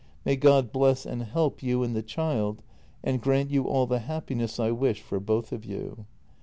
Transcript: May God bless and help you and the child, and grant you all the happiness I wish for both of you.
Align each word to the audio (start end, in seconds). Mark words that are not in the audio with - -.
May 0.25 0.35
God 0.35 0.71
bless 0.71 1.05
and 1.05 1.21
help 1.21 1.61
you 1.61 1.83
and 1.83 1.95
the 1.95 2.01
child, 2.01 2.63
and 3.03 3.21
grant 3.21 3.51
you 3.51 3.65
all 3.65 3.85
the 3.85 3.99
happiness 3.99 4.59
I 4.59 4.71
wish 4.71 4.99
for 4.99 5.19
both 5.19 5.51
of 5.51 5.63
you. 5.63 6.07